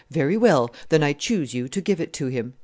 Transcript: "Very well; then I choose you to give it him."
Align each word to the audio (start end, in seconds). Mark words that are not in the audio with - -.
"Very 0.09 0.35
well; 0.35 0.73
then 0.89 1.03
I 1.03 1.13
choose 1.13 1.53
you 1.53 1.67
to 1.67 1.79
give 1.79 2.01
it 2.01 2.17
him." 2.17 2.55